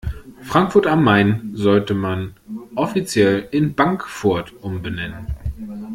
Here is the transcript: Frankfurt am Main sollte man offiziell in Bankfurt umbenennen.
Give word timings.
Frankfurt 0.41 0.87
am 0.87 1.03
Main 1.03 1.51
sollte 1.53 1.93
man 1.93 2.33
offiziell 2.73 3.47
in 3.51 3.75
Bankfurt 3.75 4.51
umbenennen. 4.63 5.27